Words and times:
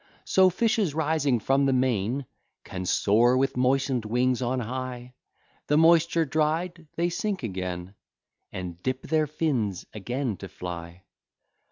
So 0.25 0.49
fishes, 0.49 0.95
rising 0.95 1.37
from 1.39 1.67
the 1.67 1.73
main, 1.73 2.25
Can 2.63 2.87
soar 2.87 3.37
with 3.37 3.55
moisten'd 3.55 4.03
wings 4.03 4.41
on 4.41 4.59
high; 4.59 5.13
The 5.67 5.77
moisture 5.77 6.25
dried, 6.25 6.87
they 6.95 7.07
sink 7.09 7.43
again, 7.43 7.93
And 8.51 8.81
dip 8.81 9.03
their 9.03 9.27
fins 9.27 9.85
again 9.93 10.37
to 10.37 10.49
fly. 10.49 11.03